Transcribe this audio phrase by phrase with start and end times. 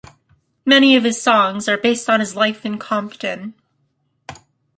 [0.65, 3.53] Many of his songs are based on his life in Compton.